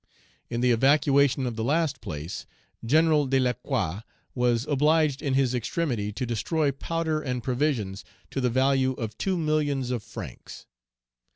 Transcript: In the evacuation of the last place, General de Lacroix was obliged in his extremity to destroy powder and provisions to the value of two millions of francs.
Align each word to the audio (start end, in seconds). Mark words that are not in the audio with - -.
In 0.49 0.61
the 0.61 0.71
evacuation 0.71 1.45
of 1.45 1.55
the 1.55 1.63
last 1.63 2.01
place, 2.01 2.47
General 2.83 3.27
de 3.27 3.39
Lacroix 3.39 3.99
was 4.33 4.65
obliged 4.65 5.21
in 5.21 5.35
his 5.35 5.53
extremity 5.53 6.11
to 6.11 6.25
destroy 6.25 6.71
powder 6.71 7.21
and 7.21 7.43
provisions 7.43 8.03
to 8.31 8.41
the 8.41 8.49
value 8.49 8.93
of 8.93 9.15
two 9.19 9.37
millions 9.37 9.91
of 9.91 10.01
francs. 10.01 10.65